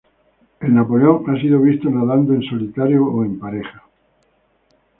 [0.61, 3.83] El Napoleón ha sido visto nadando en solitario o en pareja.